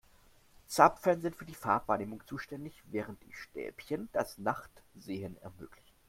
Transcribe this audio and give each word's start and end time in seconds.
Zapfen 0.67 1.21
sind 1.21 1.35
für 1.35 1.45
die 1.45 1.53
Farbwahrnehmung 1.53 2.23
zuständig, 2.25 2.73
während 2.89 3.21
die 3.21 3.33
Stäbchen 3.35 4.09
das 4.13 4.39
Nachtsehen 4.39 5.39
ermöglichen. 5.43 5.93